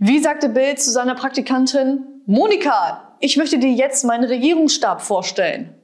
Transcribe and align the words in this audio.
Wie 0.00 0.20
sagte 0.20 0.48
Bill 0.48 0.76
zu 0.76 0.92
seiner 0.92 1.16
Praktikantin? 1.16 2.04
Monika, 2.24 3.16
ich 3.18 3.36
möchte 3.36 3.58
dir 3.58 3.72
jetzt 3.72 4.04
meinen 4.04 4.22
Regierungsstab 4.24 5.02
vorstellen. 5.02 5.74